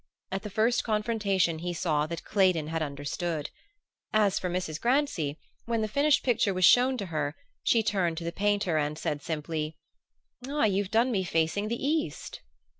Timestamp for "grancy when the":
4.81-5.87